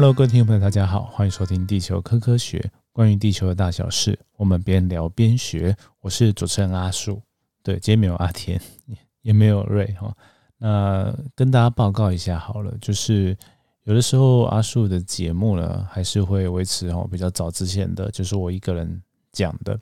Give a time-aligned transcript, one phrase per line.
[0.00, 2.58] Hello，各位听众朋友，大家好，欢迎收听《地球科科学》，
[2.90, 5.76] 关于地球的大小事，我们边聊边学。
[6.00, 7.20] 我是主持人阿树，
[7.62, 8.58] 对，今天没有阿田，
[9.20, 10.10] 也没有瑞哈。
[10.56, 13.36] 那跟大家报告一下好了，就是
[13.82, 19.78] 有的时候阿树的节目呢，还是会维持哈比较早之前的，就是我一个人讲的。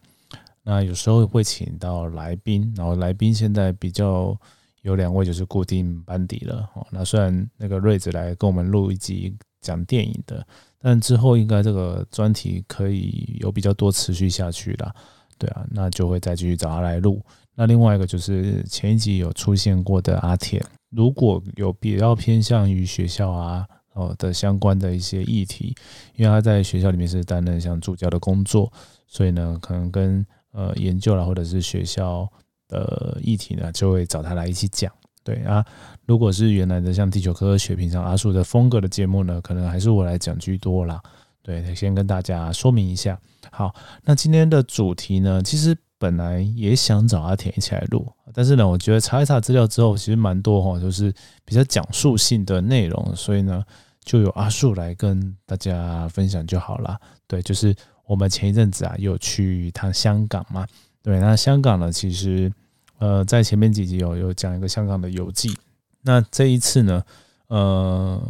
[0.64, 4.36] 那有时候会请到来宾，然后来宾现在比较
[4.82, 6.84] 有两位就是固定班底了哦。
[6.90, 9.32] 那虽然那个瑞子来跟我们录一集。
[9.60, 10.46] 讲电影的，
[10.78, 14.94] 但之后应该这个专题可以有比较多持续下去啦。
[15.36, 17.22] 对啊，那就会再继续找他来录。
[17.54, 25.74] 那另外一个就是前一集有出现过的阿田，如果有比较偏向于学校啊哦的相关的一些议题，
[26.14, 28.72] 因为他在学校里面是担任像助教的工作，
[29.06, 32.28] 所以呢，可能跟呃研究啦或者是学校
[32.68, 34.92] 的议题呢，就会找他来一起讲。
[35.24, 35.64] 对啊，
[36.06, 41.02] 如果是原来的像地球科学平常阿树的风格的节目呢，可能还是我来讲居多啦。
[41.42, 43.18] 对，先跟大家说明一下。
[43.50, 51.12] 好，那今天的主题呢，其实本来也想找阿田一起来录，但是呢，我觉得查一查资料之后，其实蛮多哈，就是
[51.44, 53.62] 比较讲述性的内容，所以呢，
[54.04, 56.98] 就由阿树来跟大家分享就好了。
[57.26, 57.74] 对，就是
[58.06, 60.66] 我们前一阵子啊，有去一趟香港嘛。
[61.02, 62.50] 对，那香港呢，其实。
[62.98, 65.56] 呃，在前面几集有有讲一个香港的游记，
[66.02, 67.02] 那这一次呢，
[67.46, 68.20] 呃，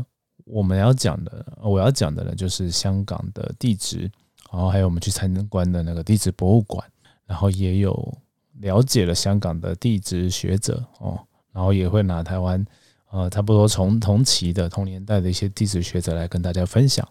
[0.45, 4.11] 我们要讲的，我要讲的呢，就是香港的地质，
[4.53, 6.87] 然后还有我们去参观的那个地质博物馆，
[7.27, 8.19] 然后也有
[8.61, 11.19] 了解了香港的地质学者哦，
[11.53, 12.63] 然后也会拿台湾
[13.11, 17.07] 呃差不多从同期的同年代的一些地质学者来跟大家分享。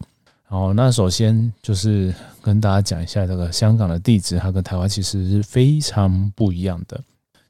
[0.49, 7.03] 然后那首先就是跟大家讲一下这个香港的地质，它跟台湾其实是非常不一样的。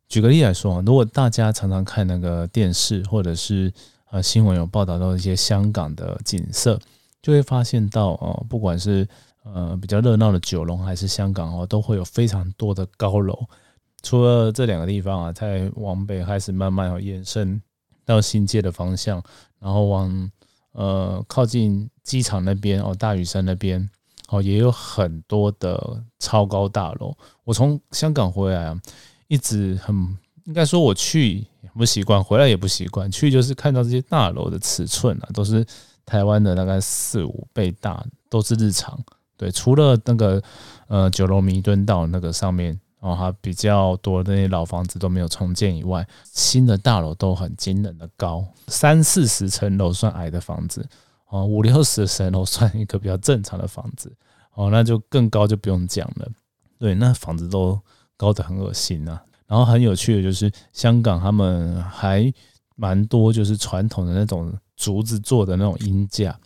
[0.09, 3.72] 举个例来说啊如果大家常常看那个电视或者是
[4.09, 6.79] 呃新闻有报道到一些香港的景色，
[7.22, 9.06] 就会发现到哦，不管是
[9.44, 13.38] 呃比较热闹的九龙还是香港哦，都会有非常多的高楼。
[14.01, 17.62] 除了这两个地方啊，在往北开始慢慢延伸
[18.06, 19.22] 到新界的方向，
[19.59, 20.31] 然后往
[20.72, 23.89] 呃靠近机场那边哦，大屿山那边
[24.29, 27.13] 哦，也有很多的超高大楼。
[27.44, 28.81] 我从香港回来啊。
[29.27, 33.11] 一直很应该说，我去不习惯，回来也不习惯。
[33.11, 35.65] 去就是看到这些大楼的尺寸啊，都是
[36.05, 38.97] 台湾的大概四五倍大，都是日常。
[39.35, 40.41] 对，除了那个
[40.88, 50.88] 呃九龙弥敦道那个上面，然后它比较多的那些老房子都没有重建以外，新的大楼都很惊人的高，三四十层楼算矮的房子，
[51.27, 54.11] 哦五六十层楼算一个比较正常的房子，
[54.53, 56.27] 哦那就更高就不用讲了。
[56.79, 57.77] 对，那房子都。
[58.17, 62.33] 高的很恶心呐，然后很有趣的就是香港他们还
[62.75, 66.38] 蛮多就是传统的那种竹子做的那种音架，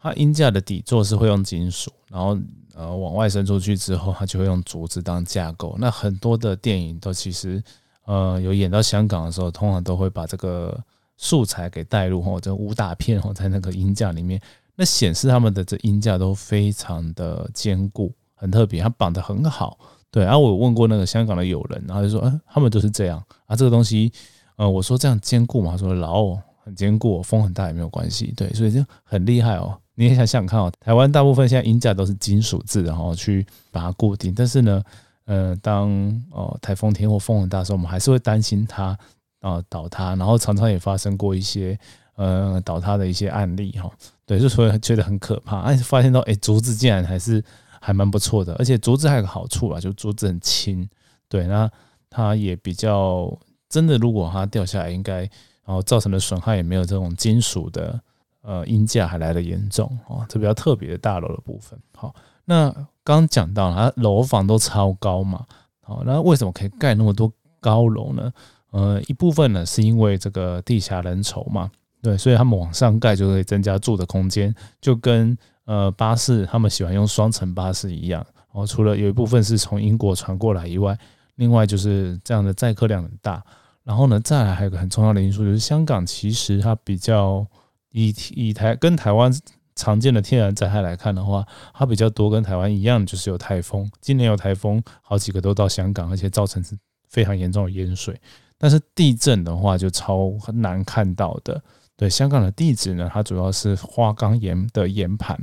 [0.00, 2.36] 它音架的底座是会用金属，然后
[2.74, 5.76] 呃往外伸出去之后，它就会用竹子当架构。
[5.78, 7.62] 那很多的电影都其实
[8.04, 10.78] 呃有演到香港的时候，通常都会把这个
[11.16, 14.40] 素材给带入或者武打片哦，在那个音架里面，
[14.76, 19.78] 那显示他们的这音架都非常的坚固，很特别，它绑得很好。
[20.10, 23.22] 对，然后我问过那个香港的友人，然后就说，嗯，他们都是这样。
[23.46, 24.10] 啊，这个东西，
[24.56, 29.78] 呃，我说这样坚固嘛，他说牢很坚固，风很大也没有关系，对，所以就很厉害哦。
[29.94, 34.82] 你也想想看哦，台湾大部分现在音架都是金属制，然后去把它固定，但是呢，
[35.26, 35.90] 呃，当
[36.30, 38.96] 哦台风天或风很大的时候，我们还是会担心它
[39.40, 41.78] 啊倒塌，然后常常也发生过一些
[42.16, 43.90] 呃倒塌的一些案例哈，
[44.24, 47.44] 对，就所以觉得很可怕，哎，发现到哎竹子竟然还是。
[47.80, 50.88] 还蛮不错的，而且竹子还有个好处啊，就竹子很轻，
[51.28, 51.70] 对，那
[52.10, 53.32] 它也比较
[53.68, 55.20] 真的，如果它掉下来，应该
[55.64, 58.00] 然后造成的损害也没有这种金属的
[58.42, 61.78] 呃音架还来的严重哦，这比较特别的大楼的部分。
[61.94, 62.74] 好，那
[63.04, 65.44] 刚讲到它楼房都超高嘛，
[65.82, 68.32] 好，那为什么可以盖那么多高楼呢？
[68.70, 71.70] 呃，一部分呢是因为这个地下人稠嘛，
[72.02, 75.36] 对，所以他们往上盖就可以增加住的空间，就跟。
[75.68, 80.98] 呃，巴士他们喜欢用双层巴士一样，然后除了有一部分是从英国传过来以外，
[81.34, 83.44] 另外就是这样的载客量很大。
[83.84, 87.46] 然后呢，再来还有个很重要的因素，就是香港其实它比较
[87.90, 89.30] 以以台跟台湾
[89.74, 93.90] 常见的天然灾害来看的话，它比较多跟台湾一样，就是有台风。
[94.00, 96.74] 今年有台风，好几个都到香港，而且造成是
[97.10, 98.18] 非常严重的淹水。
[98.56, 101.62] 但是地震的话，就超很难看到的。
[101.94, 105.38] 对香港的地质呢，它主要是花岗岩的岩盘。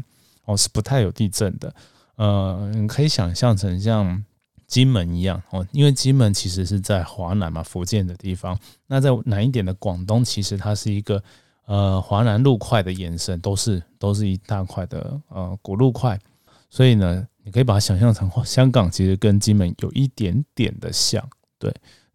[0.45, 1.74] 哦，是不太有地震的，
[2.15, 4.24] 呃，可以想象成像
[4.68, 8.57] 金门一样哦，因为金门其实是在华南嘛，福建的地方。
[8.88, 11.21] 那在南一点的广东，其实它是一个
[11.65, 16.19] 呃华南路块的延伸，都是都是一大块的呃古路块，
[16.69, 21.27] 所以呢，你可以把它想象成香港其实跟金门有一点点的像，
[21.59, 21.74] 对，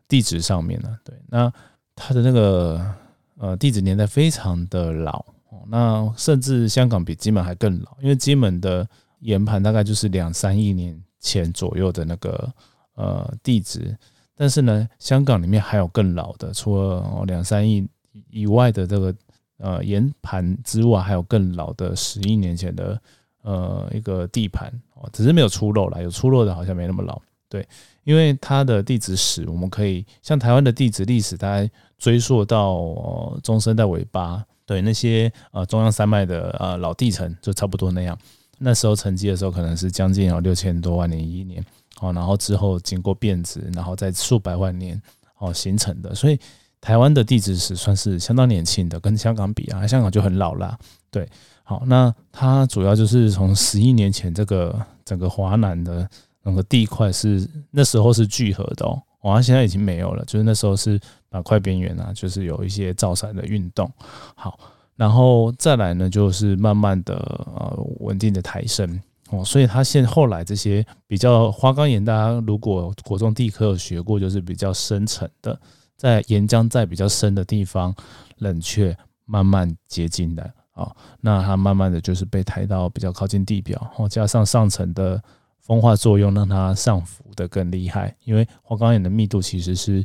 [0.08, 1.52] 地址上面呢，对，那
[1.94, 2.94] 它的那个
[3.38, 5.24] 呃地址年代非常的老。
[5.68, 8.88] 那甚至香港比金门还更老，因为金门的
[9.20, 12.52] 岩盘大概就是两三亿年前左右的那个
[12.94, 13.96] 呃地质，
[14.34, 17.86] 但是呢，香港里面还有更老的，除了两三亿
[18.30, 19.14] 以外的这个
[19.58, 23.00] 呃岩盘之外，还有更老的十亿年前的
[23.42, 27.66] 呃一个地盘哦，只是没有出漏了，有出漏的好像没那么老，对，
[28.04, 34.44] 因为它的地质史，我们可以像台湾的地质历史，大概追溯到中生代尾巴。
[34.70, 38.16] 对那些呃中央山脉的呃老地层就差不多那样，
[38.58, 41.60] 那时候沉积的时候可能是将近有六千多万年一年
[42.00, 45.02] 哦，然后之后经过变质，然后在数百万年
[45.38, 46.38] 哦形成的，所以
[46.80, 50.78] 台湾的地质史算是相当年轻的，跟香港比啊，香港就很老啦。
[51.10, 51.28] 对，
[51.64, 56.08] 好，那它主要就是从十亿年前这个整个华南的
[56.44, 59.02] 那个地块是那时候是聚合的哦。
[59.22, 63.90] 哇，现在已经没有了，就是那时候是板块边缘啊，就是有一些造山的运动。
[64.34, 64.58] 好，
[64.96, 75.60] 然后再来呢，就是慢慢的呃稳定的抬升哦，所以它现后来这些比较花岗岩，大家如果国中地科有学过，就是比较深层的，
[75.98, 77.94] 在岩浆在比较深的地方
[78.38, 78.96] 冷却，
[79.26, 80.90] 慢慢结晶的啊，
[81.20, 85.22] 那它慢慢的就是被抬到比较靠近地表，哦，加上上层的。
[85.60, 90.04] 风化作用让它上浮的更厉害，因为花岗岩的密度其实是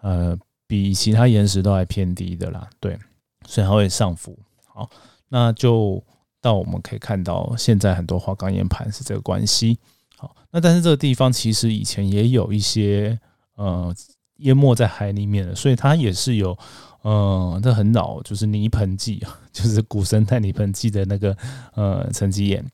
[0.00, 0.36] 呃
[0.66, 2.98] 比其他岩石都还偏低的啦，对，
[3.46, 4.36] 所以它会上浮。
[4.66, 4.90] 好，
[5.28, 6.02] 那就
[6.40, 9.78] 到我们可以看到现在很多花岗岩盘是这个关系。
[10.16, 13.16] 好，那但是这个地方其实以前也有一些
[13.56, 13.94] 呃
[14.38, 16.58] 淹没在海里面的，所以它也是有
[17.02, 19.22] 呃这很老，就是泥盆纪，
[19.52, 21.36] 就是古生态泥盆纪的那个
[21.74, 22.64] 呃沉积岩，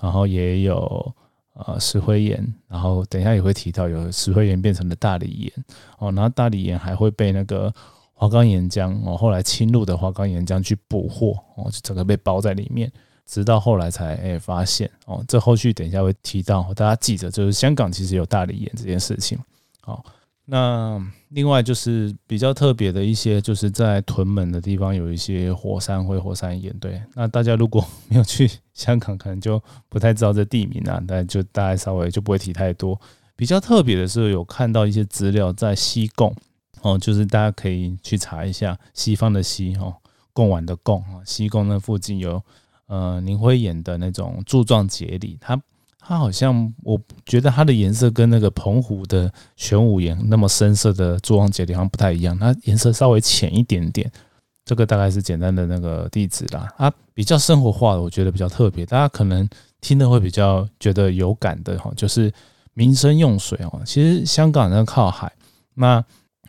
[0.00, 1.14] 然后也有。
[1.54, 5.64] 呃，石灰岩，然后等一下也会提到有石灰岩变成了大理岩
[5.98, 7.72] 哦，然后大理岩还会被那个
[8.14, 12.90] 花岗岩浆哦，后来侵入的花岗岩浆去捕获哦，就整个被包在里面，
[13.26, 19.38] 直到后来才诶发现哦，这后续等一下会提到，大家记着，就是香港其实有大理岩这件事情，
[19.80, 20.04] 好。
[20.52, 26.76] 那另外就是比较特别的一些，就是在屯门的地方有一些火山灰、火山岩。
[26.80, 31.00] 对，那大家如果没有去香港，可能就不太知道这地名啊。
[31.06, 33.00] 但就大概稍微就不会提太多。
[33.36, 36.34] 比较特别的是，有看到一些资料在西贡
[36.82, 39.94] 哦，就是大家可以去查一下西方的西哦，
[40.32, 42.42] 贡丸的贡啊，西贡那附近有
[42.86, 45.62] 呃凝灰岩的那种柱状节理，它。
[46.10, 54.10] 它好像，我觉得它的颜色跟那个澎湖的玄武岩那么深色的珠光节理好像不太一样，它颜色稍微浅一点点。
[54.64, 56.68] 这个大概是简单的那个地址啦。
[56.76, 59.48] 它比较生活化的，我觉得比较特别，大家可能
[59.80, 62.32] 听的会比较觉得有感的哈，就是
[62.74, 63.80] 民生用水哦。
[63.86, 65.32] 其实香港那靠海，
[65.74, 66.04] 那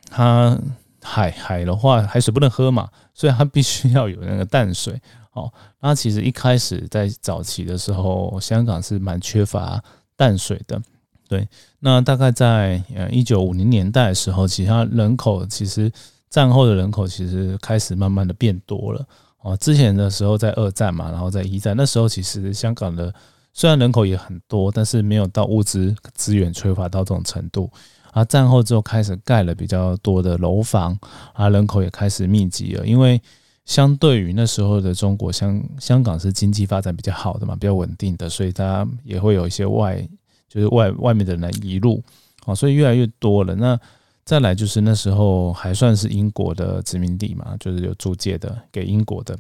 [0.09, 0.59] 它
[1.03, 4.99] 海海的话，海水不能喝嘛，所以它必须要有那个淡水。
[5.33, 5.49] 哦，
[5.79, 9.81] 那其实一开始在早期的时候，香港是蛮缺乏
[10.17, 10.81] 淡水的。
[11.29, 11.47] 对，
[11.79, 15.89] 那大概在呃一九五零年代的时候，其他人口其实
[16.29, 19.07] 战后的人口其实开始慢慢的变多了。
[19.39, 23.13] 哦，之前的时候在二战嘛，然后在一战那时候，其实香港的
[23.53, 27.71] 虽然人口也很多，但是没有到物资资源缺乏到这种程度。
[28.11, 30.99] 啊，战后之后开始盖了比较多的楼房，
[31.31, 33.21] 啊，人口也开始密集了，因为。
[33.65, 40.01] 相对于那时候的中国，香香港是经济发展比较好的嘛，比较稳定的，所以大家也会有一些外，
[40.49, 42.03] 就是外外面的人移入，
[42.45, 43.53] 哦，所以越来越多了。
[43.55, 43.79] 那
[44.25, 49.37] 再来就是那时候还算是英国的殖民地嘛，就是有租借的给英国的，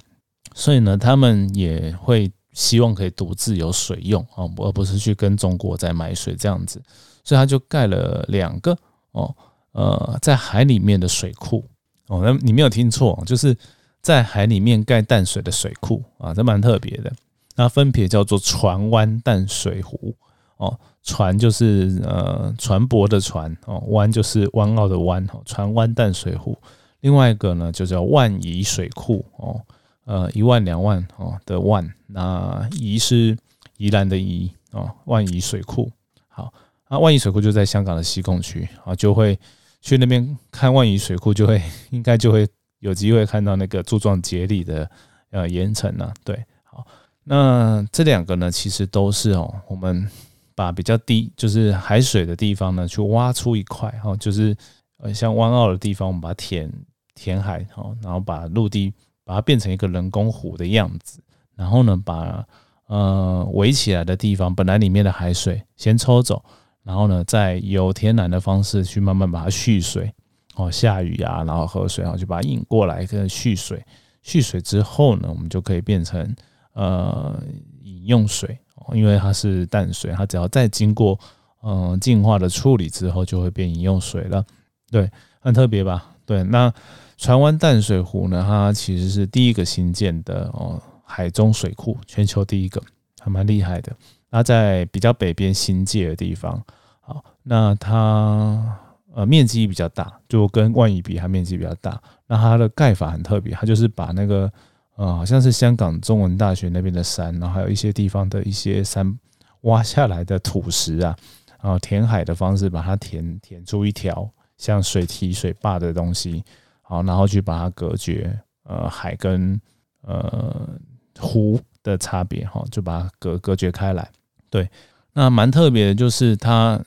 [0.53, 6.79] 所以呢，他们也会希望可以独自有水用啊，而不是去跟中国在买水这样子，
[7.23, 8.77] 所以他就盖了两个
[9.13, 9.35] 哦，
[9.71, 11.67] 呃，在海里面的水库
[12.07, 13.57] 哦，那你没有听错，就是。
[14.01, 17.13] 在海里面盖淡水的水库啊，这蛮特别的。
[17.55, 20.15] 那分别叫做船湾淡水湖
[20.57, 26.57] 哦，船就是呃船舶的船哦，湾就是湾澳的湾哦，船湾淡水湖。
[27.01, 29.61] 另外一个呢，就叫万宜水库哦，
[30.05, 33.37] 呃一万两万哦的万，那宜是
[33.77, 35.91] 宜兰的宜哦，万宜水库。
[36.27, 36.51] 好，
[36.89, 39.37] 那万宜水库就在香港的西贡区啊，就会
[39.81, 42.47] 去那边看万宜水库，就会应该就会。
[42.81, 44.89] 有机会看到那个柱状节理的
[45.29, 46.11] 呃岩层呢？
[46.23, 46.85] 对，好，
[47.23, 50.07] 那这两个呢，其实都是哦，我们
[50.55, 54.55] 把比较低就是海水的地方呢，去挖出一块哈，就是
[54.97, 56.71] 呃像湾澳的地方，我们把它填
[57.15, 58.91] 填海哈，然后把陆地
[59.23, 61.21] 把它变成一个人工湖的样子，
[61.55, 62.43] 然后呢，把
[62.87, 66.43] 呃围起来的地方本来里面的海水先抽走，
[66.83, 70.11] 然后呢，再由天然的方式去慢慢把它蓄水。
[70.55, 73.83] 哦，下雨啊，然后喝水，然后就把它引过来，跟蓄水。
[74.21, 76.35] 蓄水之后呢，我们就可以变成
[76.73, 77.41] 呃
[77.81, 78.57] 饮用水，
[78.93, 81.19] 因为它是淡水，它只要再经过
[81.63, 84.45] 嗯净化的处理之后，就会变饮用水了。
[84.91, 86.05] 对，很特别吧？
[86.25, 86.71] 对，那
[87.17, 92.81] 船湾淡水湖呢，它其实是第一个新建的哦海中水库，全球第一个，
[93.19, 93.91] 还蛮厉害的。
[94.29, 96.63] 那在比较北边新界的地方，
[96.99, 98.77] 好，那它
[99.13, 102.01] 呃面积比较大，就跟万宜比，它面积比较大。
[102.27, 104.51] 那它的盖法很特别，它就是把那个
[104.95, 109.17] 呃好像是香港中文大学那边的山，然后还有一些地方的一些山
[109.61, 111.15] 挖下来的土石啊，
[111.61, 114.29] 然后填海的方式把它填填出一条。
[114.57, 116.43] 像水堤、水坝的东西，
[116.83, 119.59] 好，然后去把它隔绝，呃，海跟
[120.03, 120.69] 呃
[121.17, 124.07] 湖的差别，哈，就把它隔隔绝开来。
[124.51, 124.69] 对，
[125.13, 126.79] 那蛮特别的，就是它，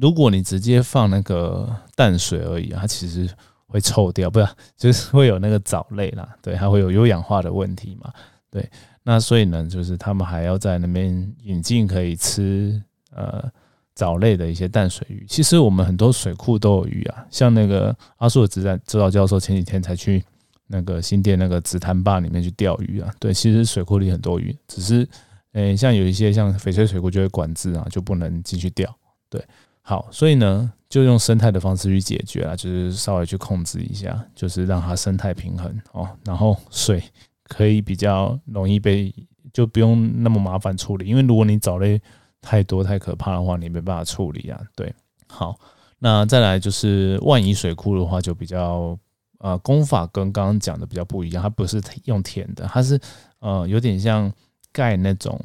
[0.00, 3.28] 如果你直接放那个淡水而已，它其实
[3.66, 8.12] 会臭掉，不是，就是会有那个藻类啦，对，它会有有氧化的问题嘛，
[8.50, 8.68] 对，
[9.02, 12.82] 那所以呢，就是他们还要在那边引进可以吃，
[13.14, 13.50] 呃。
[13.92, 20.24] 藻类的一些淡水鱼，其实我们很多水库都有鱼啊，像那个阿硕的指导指导教授前几天才去
[20.68, 23.12] 那个新店那个紫檀坝里面去钓鱼啊。
[23.18, 25.06] 对，其实水库里很多鱼，只是
[25.52, 28.88] 诶，像有一些像翡翠水库就会管制啊，就不能进去钓。
[29.28, 29.44] 对，
[29.90, 37.02] 好，所以呢，就用生态的方式去解决啊，就是稍微去控制一下，就是让它生态平衡哦，然后水
[37.48, 39.12] 可以比较容易被，
[39.52, 42.00] 就不用那么麻烦处理，因为如果你藻类。
[42.42, 44.58] 太多太可怕的话，你没办法处理啊。
[44.74, 44.90] 对，
[45.28, 45.60] 好，
[45.98, 48.98] 那再来就是万宜水库的话，就比较
[49.40, 52.98] 呃功法跟刚刚讲的比较不一样，它不是用填的，它是
[53.40, 54.32] 呃有点像
[54.72, 55.38] 盖那种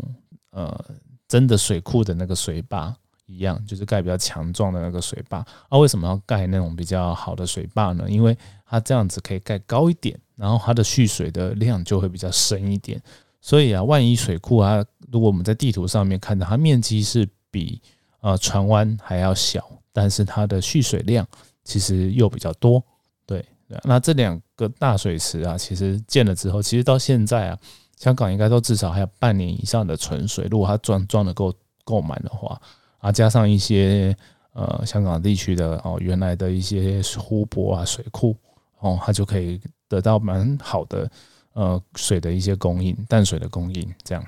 [0.51, 0.85] 呃
[1.27, 5.39] 真的水库的那个水坝一样，就是盖比较强壮的那个水坝。
[5.69, 8.05] 啊，为什么要盖那种比较好的水坝呢？
[8.07, 13.01] 因为它这样子可以盖高一点，然后它的蓄水的量就会比较深一点。
[13.41, 17.81] 所以啊，万一水库啊，如果我们在地图上面看到它面积是比
[18.21, 19.63] 呃船湾还要小，
[19.93, 21.25] 但是它的蓄水量
[21.63, 22.83] 其实又比较多。
[23.25, 23.45] 对，
[23.83, 27.57] 那这两个大水池啊，其实建了之后，其实到现在啊，
[27.97, 30.47] 香港应该都至少还有半年以上的存水。
[30.49, 31.53] 如果它装装的够
[31.83, 32.59] 够满的话，
[33.05, 34.15] 啊，加上一些
[34.53, 38.35] 呃香港地区的哦原来的一些湖泊啊水库
[38.79, 41.09] 哦，它就可以得到蛮好的。
[41.53, 44.21] 呃，水的一些供应，淡水的供应，这样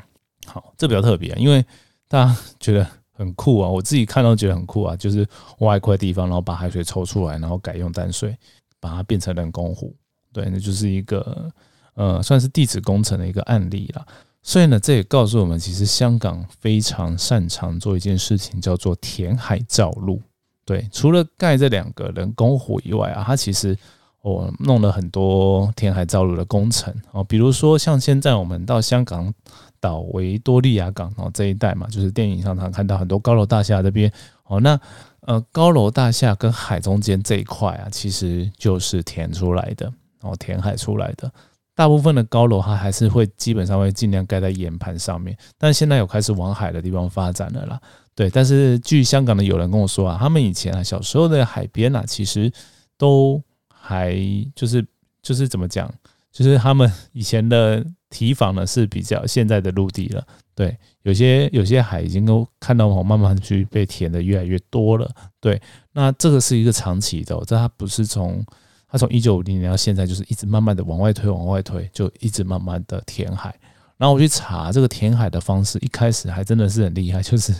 [0.46, 1.62] 好，这比较特别，因为
[2.08, 5.28] 大家觉得很酷啊，我自己看到觉得很酷啊，就是
[5.60, 8.34] 挖一块地方，然后把海水抽出来，然后改用淡水，
[8.80, 9.94] 把它变成人工湖，
[10.32, 11.52] 对，那就是一个
[11.96, 14.08] 呃，算是地质工程的一个案例了。
[14.48, 20.22] 所以呢，这也告诉我们，其实香港非常擅长做一件事情，叫做填海造陆。
[20.64, 23.78] 对，除了盖这两个人工湖以外啊，它其实。
[24.24, 29.34] 我弄了很多填海造陆的工程哦，比如说像现在我们到香港
[29.80, 34.12] 岛维多利亚港哦这一带嘛，就是电影上常看到很多高楼大厦这边
[34.48, 34.78] 哦，那
[35.22, 39.90] 呃高楼大厦跟海中间这一块啊，其实就是填出来的
[40.20, 41.32] 哦，填海出来的。
[41.78, 47.80] 大部分的高楼它还是会基本上会尽量盖在岩盘上面，但现在有开始往海的地方发展了啦。
[48.14, 52.52] 对，但是据香港的有人跟我说啊，他们以前啊小时候的海边啊，其实
[52.98, 53.42] 都。
[53.90, 54.18] 还
[54.54, 54.86] 就是
[55.22, 55.90] 就是怎么讲，
[56.30, 60.22] 就是他们以前的堤防呢是比较现在的陆地了。
[60.54, 65.10] 对，有些有些海已经都看到我慢慢去被填的越来越多了。
[65.40, 65.62] 对，
[65.94, 68.46] 那这个是一个长期的，这它不是从
[68.90, 73.54] 它从一九五零年到现在就是一直慢慢的往外推往外推，就一直慢慢的填海。
[73.98, 77.54] 然后我去查这个填海的方式，一开始还真的是很厉害， 就是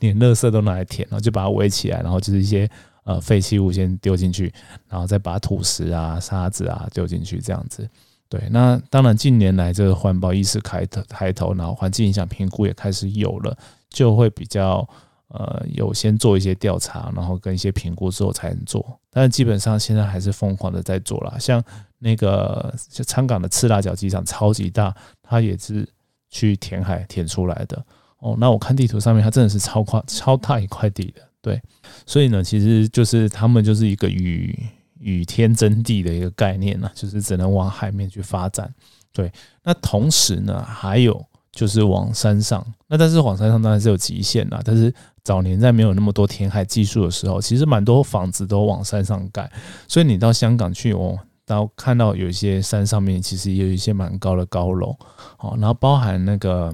[0.00, 2.68] 连垃圾都拿来填，然后就把它围起来，然后就是一些。
[3.06, 4.52] 呃，废弃物先丢进去，
[4.88, 7.88] 然后再把土石啊、沙子啊丢进去，这样子。
[8.28, 13.56] 对，那当然近年来这个环保意识开头抬头，然后环境影响评估也开始有了，
[13.90, 14.84] 就会比较
[15.28, 18.98] 呃有先做一些调查，然后跟一些评估之后才能做。
[19.18, 21.64] 但基本上现在还是疯狂的在做了，像
[22.00, 25.88] 那个香港的赤辣角机场超级大，它也是
[26.28, 27.82] 去填海填出来的。
[28.18, 31.22] 哦，那我看地图上面，它真的是超宽超大一块地的。
[31.40, 31.58] 对，
[32.04, 34.54] 所以呢，其实就是他们就是一个与
[35.00, 38.70] 与天争地的一个概念呢，就是只能往海面去发展。
[39.14, 39.32] 对，
[39.64, 44.60] 那同时呢，还有就是往山上，那但是往山上当然是有极限啦。
[44.62, 44.92] 但是
[45.26, 49.50] 早年在没有那么多填海技术的时候，其实蛮多房子都往山上盖。
[49.88, 51.18] 所以你到香港去哦，
[51.48, 54.96] 然后看到有一些山上面其实也有一些蛮高的高楼，
[55.40, 56.72] 哦，然后包含那个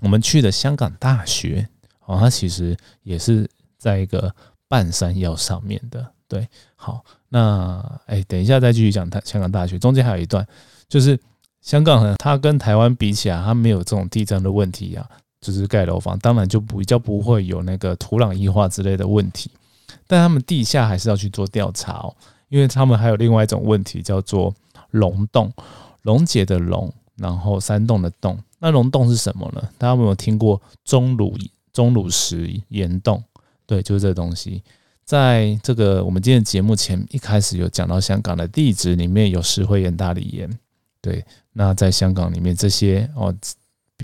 [0.00, 1.68] 我们去的香港大学，
[2.06, 4.32] 哦，它其实也是在一个
[4.68, 10.46] 半山腰上面的，对，好，那哎，等一下再继续讲它香港大学，中间还有一段，
[10.88, 11.18] 就是
[11.62, 15.04] 香港呢，它跟台湾比起来，它没有这种地震的问题啊，
[15.40, 19.50] 就是盖楼房，当然就不比较不会有那个土壤异化之类的问题。
[20.06, 22.14] 但他们地下还是要去做调查哦，
[22.48, 24.54] 因为他们还有另外一种问题叫做
[24.90, 25.52] 溶洞，
[26.02, 28.38] 溶解的溶，然后山洞的洞。
[28.58, 29.62] 那溶洞是什么呢？
[29.78, 31.36] 大家有没有听过钟乳
[31.72, 33.22] 钟乳石岩洞？
[33.66, 34.62] 对，就是这东西。
[35.04, 40.58] 在这个我们今天节目前一开始有讲到香港的地质里面有石灰岩、大理岩。
[41.00, 43.34] 对，那在香港里面这些哦，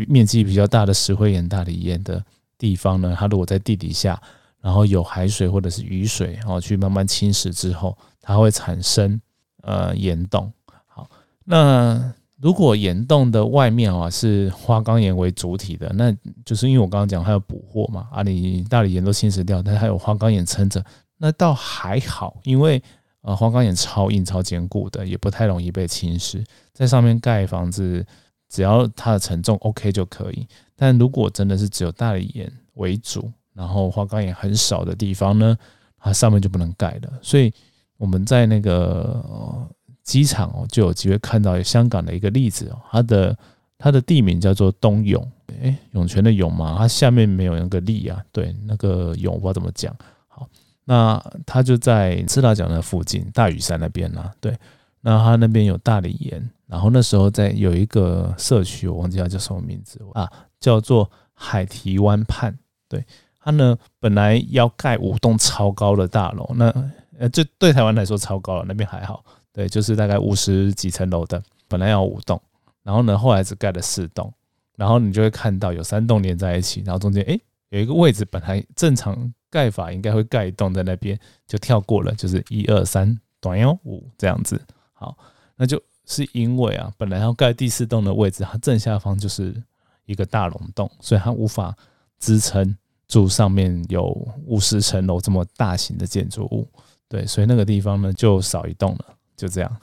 [0.08, 2.24] 面积比较大的石灰岩、大理岩的
[2.58, 4.20] 地方呢，它如果在地底下。
[4.64, 9.20] 然后有海水或者是雨水，然后去慢慢侵蚀之后，它会产生
[9.60, 10.50] 呃岩洞。
[10.86, 11.06] 好，
[11.44, 16.10] 那如果岩洞的外面啊是花岗岩为主体的，那
[16.46, 20.82] 就是因为我刚刚讲它有捕获嘛，啊，你大理岩都侵蚀掉，但还有花岗岩撑着，
[21.18, 22.82] 那倒还好，因为
[23.20, 28.02] 呃花岗岩超硬超坚固的，也不太容易被侵蚀，在上面盖房子，
[28.54, 30.46] 只要它的承重 OK 就可以。
[30.76, 35.58] 但如果真的是只有大理岩为主，然后花岗岩很少的地方呢，
[35.98, 37.12] 它上面就不能盖了。
[37.20, 37.52] 所以
[37.96, 39.68] 我们在那个
[40.04, 43.36] 机场哦，就有机会看到香港的一个例子哦，它的
[43.76, 45.28] 它的地名叫做东涌，
[45.60, 49.92] 哎，涌泉的涌嘛，它下面没有那个立啊，对，那个涌我不知道怎么讲。
[50.28, 50.48] 好，
[50.84, 54.56] 那它就在赤大角那附近，大屿山那边呢，对，
[55.00, 62.56] 那它那边有大理岩，然后那时候在有一个社区，我忘记它叫什么名字啊，叫做海堤湾畔，
[62.88, 63.04] 对。
[63.46, 66.72] 它呢，本来要盖五栋超高的大楼，那
[67.18, 72.40] 呃，这对台湾来说超高了，那边还好，对，就是大概五十几层楼的，本来要五栋，
[72.82, 74.32] 然后呢，后来只盖了四栋，
[74.76, 77.38] 然后你就会看到有三栋连在一起，然后中间诶
[77.68, 84.58] 有一个位置，本来正常盖法应该会盖一栋在那边，就跳过了，就是一二三，短幺五这样子，
[84.94, 85.14] 好，
[85.56, 89.54] 那就是因为啊，本来要盖第四栋的位置，它正下方就是
[90.06, 91.76] 一个大龙洞，所以它无法
[92.18, 92.76] 支撑。
[93.06, 94.06] 住上面有
[94.46, 96.66] 五十层楼这么大型的建筑物，
[97.06, 99.04] 对，所以那个地方呢就少一栋了，
[99.36, 99.76] 就这样。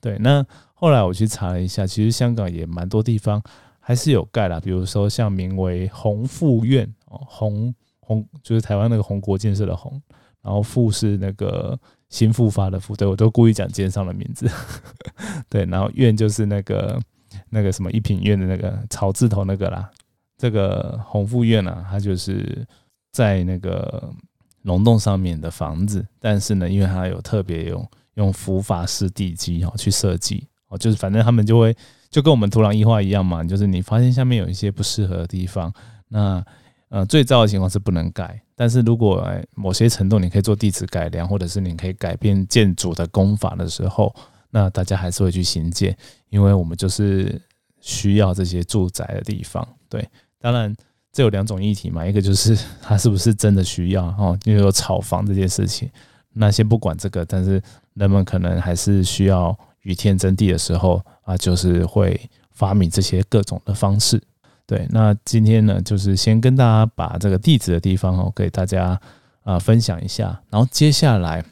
[0.00, 3.42] 对，那后来我去查了一下，其实香港也蛮多地方
[3.80, 10.00] 还是有盖啦，比如说像名为宏富苑哦，宏宏就是台湾那个宏国建设的宏，
[10.40, 11.78] 然后富是那个
[12.10, 14.50] 新复发的复，对我都故意讲奸商的名字。
[15.48, 17.00] 对，然后苑就是那个
[17.48, 19.90] 那个什么一品院的那个草字头那个啦。
[20.36, 22.66] 这个红富苑呢，它就是
[23.12, 24.12] 在那个
[24.62, 31.76] 龙洞上面的房子，但是呢，因为它有特别用用浮法式地基哦去设计哦，就是反正他们就会
[32.08, 35.72] 就跟我们土壤异化一样嘛，就是你发现下面有一些不适合的地方，
[36.08, 36.44] 那
[36.90, 44.14] 呃最糟的情况是不能改，但是如果某些程度你可以做地质改良，或者是你可以改变建筑的工法的时候，
[44.50, 45.96] 那大家还是会去新建，
[46.28, 47.40] 因为我们就是
[47.80, 50.06] 需要这些住宅的地方，对。
[50.40, 50.74] 当然，
[51.12, 55.90] 这有两种议题嘛，一个就是 它是不是真的需要哦，因为有炒房这件事情。
[56.32, 57.60] 那先不管这个，但是
[57.94, 62.18] 人们可能还是需要雨天征地的时候啊，就是会
[62.52, 64.22] 发明这些各种的方式。
[64.70, 69.00] 对，那今天呢，就是先跟大家把这个地址的地方哦，给大家
[69.42, 70.40] 啊分享一下。
[70.48, 71.44] 然后接下来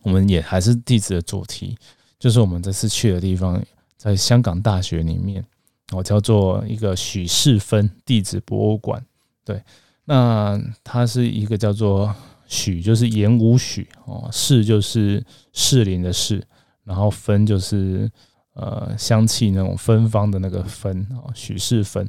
[0.00, 1.76] 我们也还是地址的主题，
[2.18, 3.62] 就是我们这次去的地方，
[3.98, 5.44] 在香港大学里面。
[5.90, 9.04] 我叫做一个许世芬地质博物馆，
[9.44, 9.62] 对，
[10.06, 12.14] 那它是一个叫做
[12.46, 16.42] 许，就是言武许哦，士就是士林的士，
[16.84, 18.10] 然后分就是
[18.54, 22.08] 呃香气那种芬芳的那个芬哦，许世芬，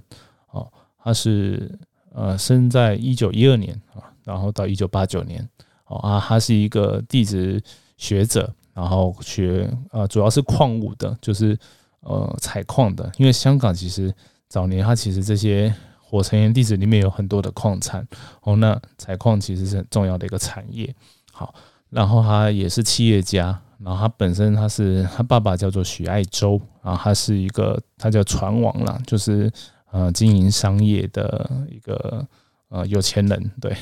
[1.03, 1.69] 他是
[2.13, 5.47] 呃生在一九一二年啊，然后到一九八九年
[5.87, 7.61] 哦啊，他是一个地质
[7.97, 11.57] 学者，然后学呃主要是矿物的，就是。
[12.05, 14.13] 呃，采矿的，因为香港其实
[14.49, 18.05] 早年它其实这些火成岩地质里面有很多的矿产
[18.41, 20.93] 哦，那采矿其实是很重要的一个产业。
[21.31, 21.55] 好，
[21.89, 29.49] 然后他也是企业家，然后他本身他是他爸爸叫做许爱洲，然后他是一个他叫船王啦，就是
[29.93, 32.27] 呃经营商业的一个
[32.67, 33.73] 呃有钱人，对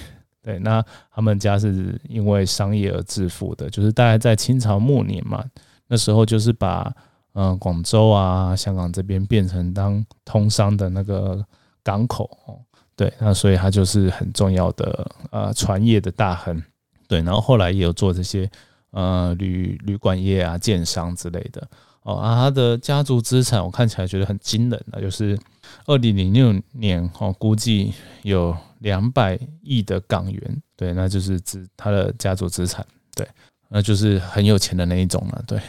[0.43, 5.43] 对，那他们家是因为商业而致富的，就是大概在清朝末年嘛，
[5.87, 6.93] 那时候就是把。
[7.33, 11.41] 嗯，广州啊，香港这边变成当通商的那个
[11.81, 12.59] 港口哦，
[12.93, 16.61] 对，那所以它就是很重要的呃船业的大亨，
[17.07, 18.51] 对，然后后来也有做这些
[18.89, 21.65] 呃旅旅馆业啊、建商之类的。
[22.03, 25.37] 哦啊，他的家族资产我看起来觉得很惊人啊，就是
[25.85, 32.85] 二零零六年哦，估计有两百亿的港元，对，那就是指他的家族资产，
[33.15, 33.27] 对，
[33.69, 35.59] 那就是很有钱的那一种了，对。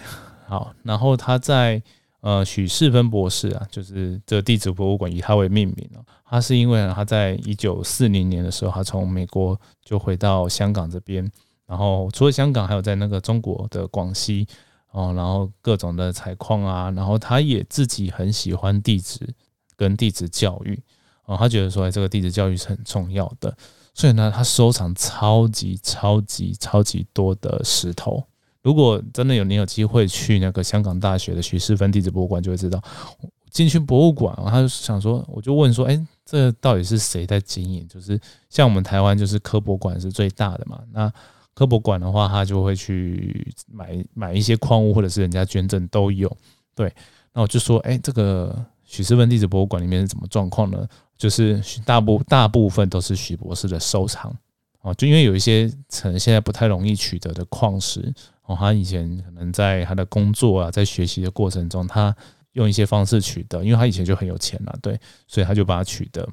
[0.47, 1.83] 好，然后他在
[2.21, 6.03] 呃许世芬博士啊，就是这地质博物馆以他为命名了。
[6.25, 11.31] 他是因为他在一九四零年的时候，他从美国就回到香港这边，
[11.67, 14.47] 然后除了香港，还有在那个中国的广西
[14.93, 19.19] 哦，然后各种的采矿啊，然后他也自己很喜欢地质
[19.77, 20.81] 跟地质教育
[21.25, 23.57] 哦，他觉得说这个地质教育是很重要的，
[23.95, 28.23] 所以呢，他收藏超级超级超级多的石头。
[28.63, 32.81] 如果真的有你有机会去那个香港大学的徐世芬地质博物馆，就会知道。
[33.51, 37.87] 进去博物馆，他就想说，我就问说，哎，这到底是谁在经营？
[37.87, 40.81] 就是像我们台湾，就是科博馆是最大的嘛。
[40.91, 41.13] 那
[41.55, 46.31] 科博馆的话，他就会去买买一些矿物，或者是人家捐赠都有。
[46.75, 46.93] 对，
[47.33, 50.89] 那我就说，哎，这个许世芬地质博物馆里面是怎么状况呢？
[51.17, 54.35] 就是大部大部分都是许博士的收藏
[54.81, 58.13] 哦，就因为有一些可能现在不太容易取得的矿石
[58.45, 62.15] 哦，他以前可能在他的工作啊，在学习的过程中，他。
[62.55, 66.29] 用一些方式取得，因为他以前就很有钱了，对，所以他就把它取得。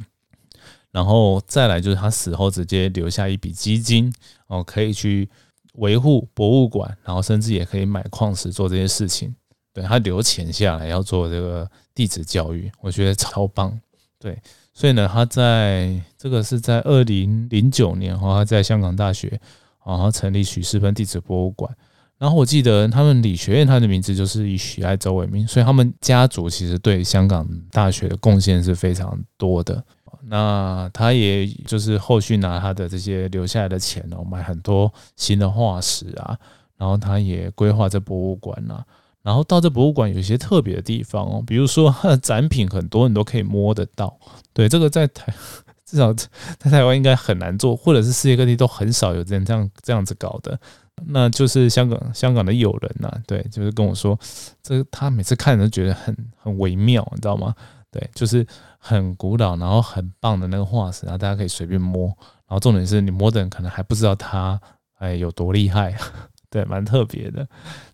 [0.91, 4.11] 然后再来就是他死后直接留下一笔基金，
[4.47, 5.29] 哦，可以去
[5.73, 9.33] 维护博物馆，然后甚至也可以买矿石做这些事情。
[9.71, 13.79] 对他留钱下来要做这个地质教育，我觉得超棒。
[14.17, 14.37] 对，
[14.73, 19.39] 所以呢，他在这个是在二零零九年，哈，他在香港大学，
[19.85, 21.73] 然后成立许世芬地质博物馆。
[22.17, 29.81] 然后我记得他们理学院，他的名字就是以许爱周为名，所以他们家族其实对香港大学的贡献是非常多的。
[30.23, 36.37] 那他也就是后续拿他的这些留下来的钱哦，买很多新的化石啊，
[36.77, 38.83] 然后他也规划这博物馆呐。
[39.21, 44.17] 然后到这博物馆有一些特别的地方哦，比如说他的展品很多，你都可以摸得到。
[44.53, 45.33] 对，这个在台
[45.85, 46.13] 至少
[46.57, 50.57] 在台湾应该很难做，或者是世界各地都很少有人这样这样子搞的。
[51.05, 54.17] 那就是香港香港的友人呐，对，就是跟我说，
[54.61, 57.53] 这他每次看都觉得很很微妙，你知道吗？
[57.91, 58.45] 对，就是
[58.79, 64.59] 很古老，然后很棒的那个化石，然后大家可以随便摸，然后重点是你摸的人可能还不知道它
[64.97, 65.95] 哎有多厉害，
[66.49, 67.47] 对，蛮特别的，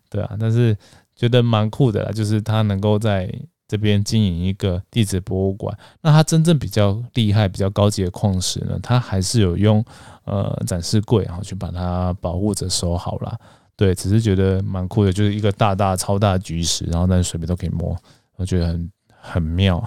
[0.08, 0.74] 对啊，但是
[1.14, 3.30] 觉得蛮酷的啦，就是他能够在。
[3.68, 9.84] 这边经营一个地质博物馆，那它真正比较厉害、比较高级的矿石呢，它还是有用
[10.22, 13.36] 呃展示柜，然后去把它保护着收好了。
[13.74, 17.96] 对，只是觉得蛮酷的，就是一个大大超大巨石，然后但是随便都可以摸，
[18.36, 18.88] 我觉得很
[19.30, 19.82] 很妙。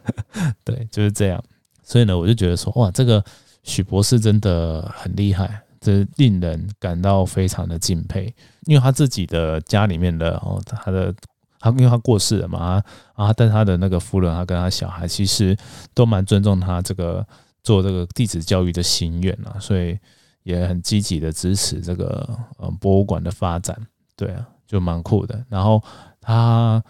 [0.64, 1.42] 对，就是这样。
[1.82, 3.24] 所以呢，我就觉得说，哇，这个
[3.62, 8.34] 许博士真的很厉害，这令人感到非常的敬佩，
[8.66, 11.14] 因为他自己的家里面的哦，他的。
[11.60, 12.82] 他因为他过世了嘛，
[13.14, 15.56] 啊，但他的那个夫人，他跟他小孩其实
[15.94, 17.26] 都蛮尊重他这个
[17.62, 19.98] 做这个地质教育的心愿啊，所以
[20.42, 23.74] 也很积极的支持这个呃博物馆的发展，
[24.14, 25.42] 对啊，就蛮酷的。
[25.48, 25.82] 然后
[26.20, 26.84] 他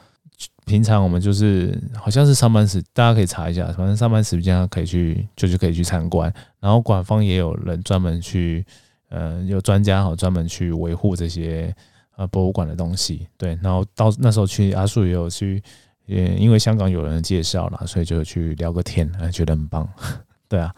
[0.64, 6.33] 平常我们就是好像是上班时，大家可以查一下，反正上班时间可以去，就是可以去参观。
[6.61, 8.64] 然后馆方也有人专门去，
[9.09, 11.74] 呃，有专家哈专门去维护这些。
[12.16, 15.61] 呃，博物馆的东西，对，然后到那时候去阿树也有去，
[16.07, 19.85] 也因为香港有人介绍了，所以就去聊个天，觉得很棒，
[20.48, 20.72] 对啊，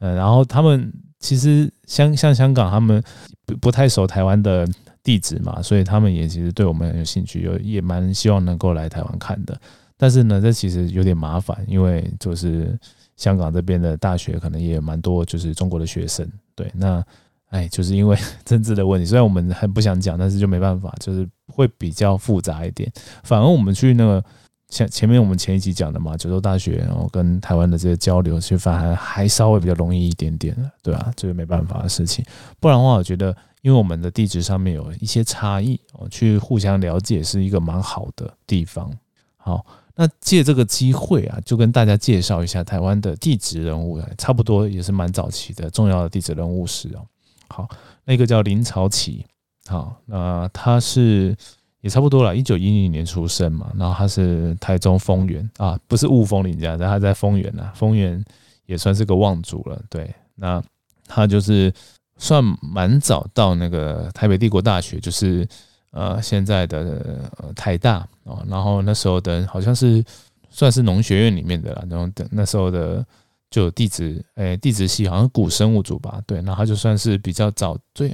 [0.00, 3.00] 呃，然后他们其实香像香港，他们
[3.46, 4.66] 不不太熟台湾的
[5.04, 9.56] 地址嘛，所以他们也其实对我们很有兴趣，有也蛮希望能够来台湾看的，
[9.96, 12.76] 但是呢，这其实有点麻烦，因为就是
[13.16, 17.04] 香港这边的大学可能也蛮多就是中国的学生，对，那。
[17.50, 22.90] 哎，就是因为 政治的问题，虽然我们很不想讲，但是就没办法，就是会比较复杂一点。
[23.22, 24.24] 反而我们去那个
[24.70, 31.12] 前前面我们前一集讲的嘛，九州大学，然后跟台湾的这些交流，其实反而还稍微比较容易一点点，对吧？
[31.14, 32.24] 这个没办法的事情。
[32.58, 33.32] 不然的话，我觉得
[33.64, 38.92] 因为我们的地址上面有一些差异，哦，去互相了解是一个蛮好的地方。
[39.38, 47.00] 好，那借这个机会啊，就跟大家介绍一下台湾的地质人物，差不多也是蛮早期的重要的地质人物史哦。
[47.48, 47.66] 好，
[48.04, 49.24] 那个叫林朝启，
[49.66, 51.34] 好，那他是
[51.80, 58.22] 也差不多了，一九一零年出生嘛，然后他是台中丰原啊，不是雾峰林家，但他在丰原呐，丰原
[58.66, 60.62] 也算是个望族了，对，那
[61.06, 61.72] 他就是
[62.16, 65.46] 算蛮早到那个台北帝国大学，就是
[65.90, 70.04] 呃现在的呃台大哦，然后那时候的好像是
[70.50, 73.04] 算是农学院里面的啦，然后等那时候的。
[73.50, 78.12] 就有地质，诶，地质系好像古生物组吧，对，那他就算是比较早最，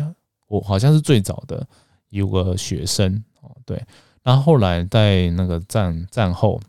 [0.49, 1.67] 我好像是最早的
[2.11, 3.83] 一个学生哦，对，
[4.23, 6.61] 那后来在那个战战后，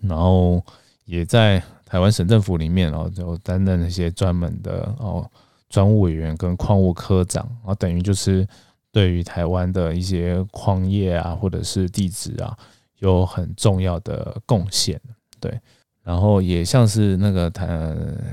[0.00, 0.64] 然后
[1.04, 5.30] 也在台湾省政府里面，然后就担任那些专门的哦
[5.68, 8.46] 专务委员跟矿务科长，然后等于就是
[8.90, 12.56] 对于台湾的一些矿业啊或者是地质啊
[12.98, 15.00] 有很重要的贡献，
[15.40, 15.58] 对。
[16.02, 17.66] 然后也像是那个台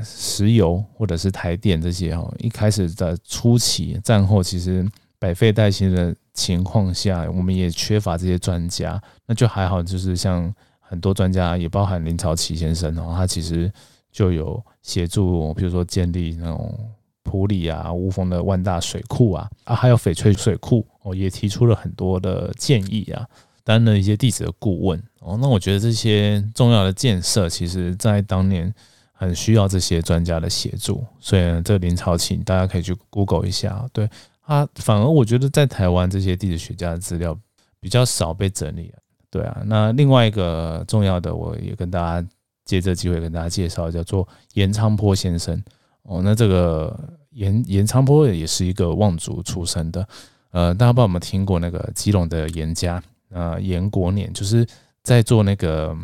[0.04, 13.74] 石油或者是台电这些哈，一开始的初期战后其实百废待兴的情况下，我们也缺乏这些专家，那就还好，就是像很多专家，也包含林朝奇先生哦，他其实
[14.12, 16.78] 就有协助，比如说建立那种
[17.24, 23.26] 普里啊、乌峰的万大水库啊，啊，还有翡翠水库哦，也提出了很多的建议啊。
[23.66, 28.70] 担任一些地质的顾问哦，那我觉得这些重要的建设，其实在当年
[29.14, 31.02] 很需要这些专家的协助。
[31.18, 34.10] 所以这林朝庆大家可以去 Google 一下，对
[34.46, 37.40] 他反而我觉得在台湾这些地质学家的资料
[37.80, 38.94] 比较少被整理。
[39.30, 42.28] 对啊，那另外一个重要的，我也跟大家
[42.66, 45.64] 借这机会跟大家介绍，叫做严昌坡先生
[46.04, 46.22] 哦。
[46.24, 46.98] 那这个
[47.32, 50.08] 严严昌坡也是一个望族出身的，
[50.52, 53.02] 呃，大家不知道有没有听过那个基隆的严家？
[53.30, 54.64] 呃，严国年就是
[55.02, 55.98] 在做那个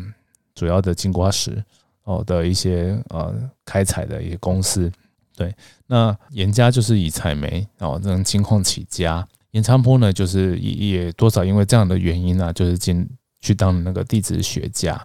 [0.52, 1.62] 主要的金瓜石
[2.02, 3.32] 哦的一些呃
[3.64, 4.90] 开采的一些公司，
[5.36, 5.54] 对。
[5.86, 13.08] 那严家就是以采煤哦这种金矿起家，严昌坡呢就是也也多少因为这样的原因呢，就是进
[13.40, 15.00] 去当那个地质学家。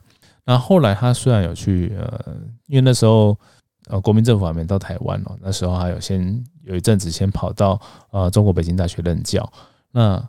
[0.45, 3.37] 那后来他虽然有去呃，因为那时候
[3.87, 7.79] 呃国民政府还没到台湾哦，那时候还有先有一阵子先跑到
[8.11, 9.51] 呃中国北京大学任教，
[9.91, 10.23] 那。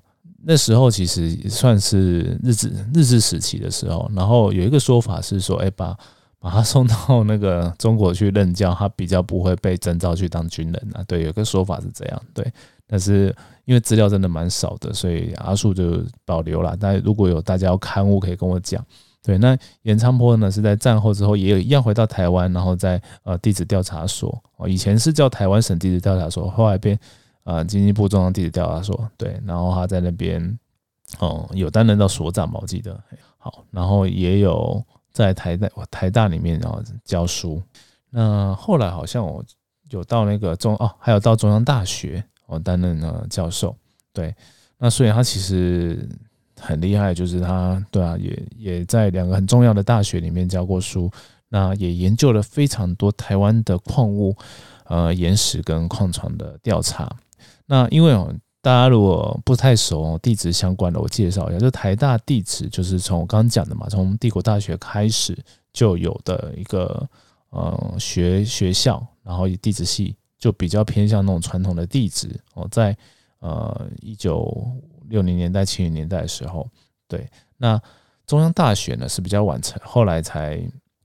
[0.48, 5.96] 那时候其实算是日治日治时期的时候，然后有一个说法是说，哎，把
[6.38, 11.02] 把他送到那个中国去任教，他比较不会被征召去当军人啊。
[11.08, 12.22] 对，有个说法是这样。
[12.32, 12.48] 对，
[12.86, 16.76] 但是因为资料真的蛮少的，所以阿树就保留了。
[16.78, 18.84] 但如果有大家要刊物，可以跟我讲。
[19.26, 26.96] 对，那严昌坡呢是在战后之后也有一样回到台湾，然后在呃地质调查所哦，以前是叫台湾省地质调查所，后来变。
[27.46, 30.58] 啊，经济部中央地质调查所对，然后他在那边
[31.20, 33.00] 哦，有担任到所长吧，我记得
[33.38, 37.62] 好，然后也有在台大台大里面然后教书。
[38.10, 39.44] 那后来好像我
[39.90, 43.72] 有到那个中哦，还有到中央大学哦担任了教授。
[44.12, 44.34] 对，
[44.76, 46.08] 那所以他其实
[46.60, 51.10] 很厉害，就是他对啊，也也在两个很重要的大学里面教过书，
[51.48, 54.34] 那也研究了非常多台湾的矿物
[54.84, 57.14] 呃岩石跟矿床的调查。
[57.66, 65.36] 那因为哦，大家如果不太熟地质相关的，我介绍一下，就台大地质就是从我刚刚讲的嘛，从帝国大学开始
[65.72, 67.08] 就有的一个
[67.50, 72.96] 呃学学校，然后地质系就比较偏向那种传统的地质哦，在
[73.40, 74.66] 呃一九
[75.08, 76.68] 六零年代、七零年代的时候，
[77.08, 77.80] 对，那
[78.26, 80.60] 中央大学呢是比较晚成，后来才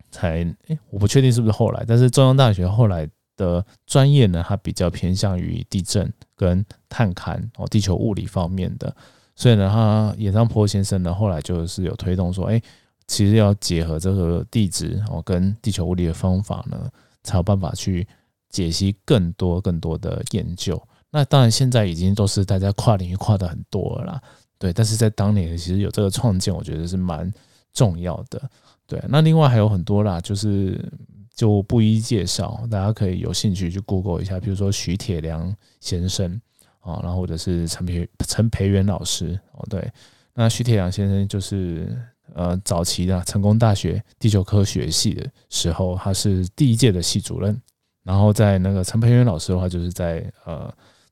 [0.10, 3.10] 才诶，我不确定是不是后来，但是中央大学后来。
[3.38, 8.94] 的专业呢，它比较偏向于地震跟探勘哦，地球物理方面的。
[9.36, 12.62] 所以呢，他严昌坡先生呢，后来就是有推动说，哎，
[13.08, 16.88] 其实要结合这个地质哦跟地球物理的方法呢，
[17.24, 18.08] 才有办法去
[18.50, 20.80] 解析更多更多的研究。
[21.12, 24.20] 那当然，现在已经都是大家跨领域跨的很多了，
[24.58, 24.74] 对。
[24.74, 27.32] 但是在当年，其实有这个创建，我觉得是蛮
[27.74, 28.42] 重要的。
[28.88, 30.92] 对，那另外还有很多啦，就是。
[31.34, 36.40] 就不一介绍，大家可以有兴趣去 Google 一下，比如说徐铁良先生
[36.82, 39.92] 啊，然后或者是陈培陈培元老师哦，对，
[40.36, 41.98] 那徐铁良先生就是
[42.36, 47.60] 呃早期的成功大学地球科学系的时候，他是第一届的系主任，
[48.04, 50.72] 然后在那个陈培元老师的话，就是在呃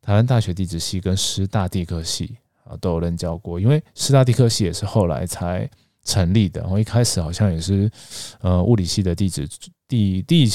[0.10, 5.70] 台湾大学地质系跟师大地科系啊都有任教过，因为师大地科系也是后来才。
[6.06, 7.92] 成立的，然后一开始好像也是，
[8.40, 9.48] 呃，物理系的地质
[9.88, 10.50] 地地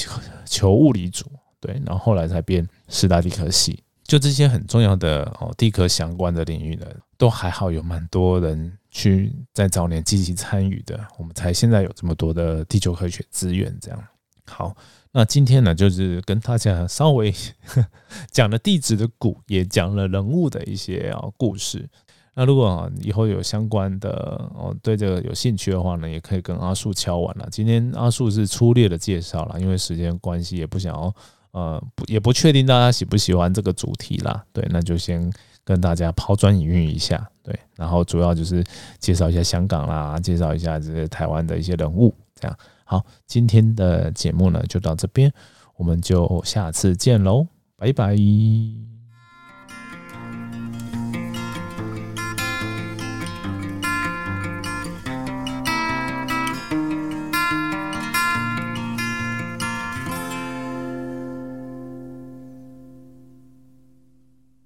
[0.44, 1.26] 球物理组，
[1.60, 3.80] 对，然后后来才变师大地科系。
[4.02, 6.86] 就这些很重要的哦，地科相关的领域呢，
[7.16, 13.76] 都还好有蛮多人去在早年积极参与的，我们才现在有这么多的地球科学资源。
[13.80, 14.04] 这样
[14.46, 14.76] 好，
[15.12, 17.32] 那今天呢，就是跟大家稍微
[18.30, 21.88] 讲了地质的古，也讲了人物的一些啊故事。
[22.36, 24.10] 那如果以后有相关的
[24.54, 27.48] 哦，对这个有兴趣的话呢，也可以跟阿树敲完了。
[27.50, 31.14] 今天阿树是粗略的介绍了，因为时间关系，也不想要
[31.52, 34.44] 呃，不也不确定大家喜不喜欢这个主题啦。
[34.52, 38.64] 对，那就先跟大家抛砖引玉一下，对，然后主要就是
[38.98, 42.58] 介绍一下香港啦，介绍一下这些台湾的一些人物，这样。
[42.84, 45.32] 好，今天的节目呢就到这边，
[45.76, 48.93] 我们就下次见喽，拜拜。